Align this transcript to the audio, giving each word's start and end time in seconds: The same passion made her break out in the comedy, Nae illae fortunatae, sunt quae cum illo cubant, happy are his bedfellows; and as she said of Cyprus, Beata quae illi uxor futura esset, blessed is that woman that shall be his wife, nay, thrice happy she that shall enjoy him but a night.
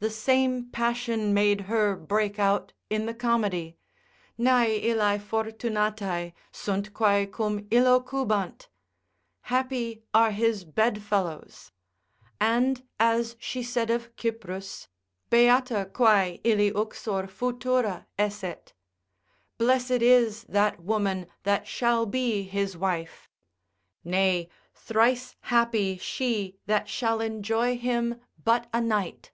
The 0.00 0.10
same 0.10 0.70
passion 0.70 1.34
made 1.34 1.62
her 1.62 1.96
break 1.96 2.38
out 2.38 2.72
in 2.88 3.06
the 3.06 3.14
comedy, 3.14 3.78
Nae 4.40 4.78
illae 4.80 5.18
fortunatae, 5.18 6.34
sunt 6.52 6.94
quae 6.94 7.26
cum 7.26 7.66
illo 7.68 7.98
cubant, 7.98 8.68
happy 9.50 10.04
are 10.14 10.30
his 10.30 10.64
bedfellows; 10.64 11.72
and 12.40 12.86
as 13.00 13.34
she 13.40 13.60
said 13.64 13.90
of 13.90 14.12
Cyprus, 14.16 14.86
Beata 15.30 15.90
quae 15.92 16.40
illi 16.44 16.70
uxor 16.70 17.24
futura 17.26 18.06
esset, 18.16 18.74
blessed 19.58 20.00
is 20.00 20.44
that 20.44 20.78
woman 20.80 21.26
that 21.42 21.66
shall 21.66 22.06
be 22.06 22.44
his 22.44 22.76
wife, 22.76 23.28
nay, 24.04 24.48
thrice 24.72 25.34
happy 25.50 25.96
she 25.98 26.56
that 26.66 26.88
shall 26.88 27.20
enjoy 27.20 27.76
him 27.76 28.20
but 28.44 28.68
a 28.72 28.80
night. 28.80 29.32